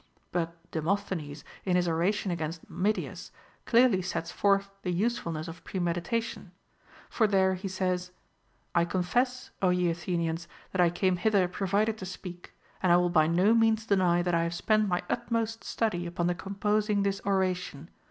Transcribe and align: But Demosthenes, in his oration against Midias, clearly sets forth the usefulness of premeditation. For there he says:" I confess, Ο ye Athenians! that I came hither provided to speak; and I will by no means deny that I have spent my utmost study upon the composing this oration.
But 0.31 0.55
Demosthenes, 0.71 1.43
in 1.63 1.75
his 1.75 1.87
oration 1.87 2.31
against 2.31 2.67
Midias, 2.67 3.29
clearly 3.67 4.01
sets 4.01 4.31
forth 4.31 4.71
the 4.81 4.89
usefulness 4.89 5.47
of 5.47 5.63
premeditation. 5.63 6.53
For 7.07 7.27
there 7.27 7.53
he 7.53 7.67
says:" 7.67 8.09
I 8.73 8.83
confess, 8.83 9.51
Ο 9.61 9.69
ye 9.69 9.91
Athenians! 9.91 10.47
that 10.71 10.81
I 10.81 10.89
came 10.89 11.17
hither 11.17 11.47
provided 11.47 11.99
to 11.99 12.07
speak; 12.07 12.55
and 12.81 12.91
I 12.91 12.97
will 12.97 13.11
by 13.11 13.27
no 13.27 13.53
means 13.53 13.85
deny 13.85 14.23
that 14.23 14.33
I 14.33 14.41
have 14.41 14.55
spent 14.55 14.87
my 14.87 15.03
utmost 15.07 15.63
study 15.63 16.07
upon 16.07 16.25
the 16.25 16.33
composing 16.33 17.03
this 17.03 17.21
oration. 17.23 17.87